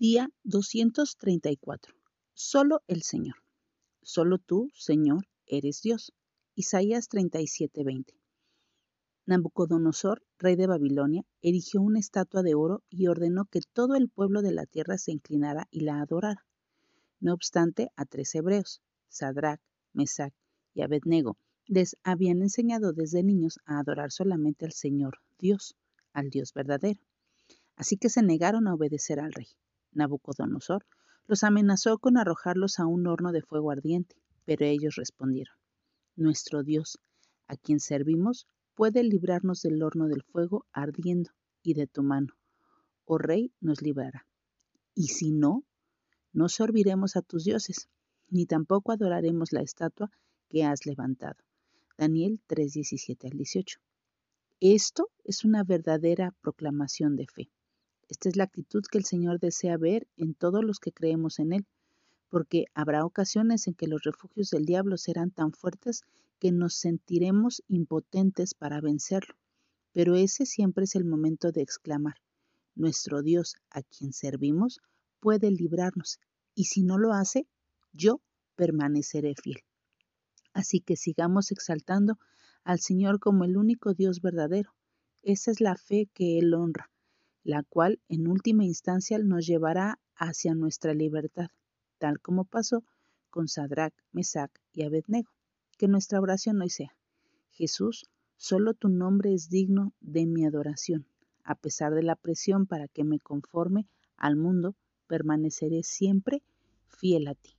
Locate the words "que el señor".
58.90-59.38